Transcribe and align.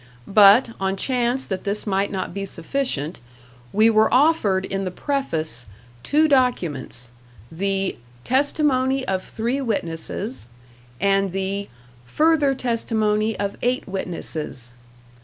But, 0.25 0.69
on 0.79 0.95
chance 0.95 1.45
that 1.45 1.63
this 1.63 1.85
might 1.85 2.11
not 2.11 2.33
be 2.33 2.43
sufficient, 2.43 3.19
we 3.71 3.87
were 3.87 4.11
offered 4.11 4.65
in 4.65 4.83
the 4.83 4.89
preface 4.89 5.67
two 6.01 6.27
documents, 6.27 7.11
the 7.51 7.99
"Testimony 8.23 9.07
of 9.07 9.23
Three 9.23 9.61
Witnesses", 9.61 10.47
and 10.99 11.31
the 11.33 11.69
"Further 12.07 12.55
Testimony 12.55 13.37
of 13.37 13.57
Eight 13.61 13.87
Witnesses". 13.87 14.73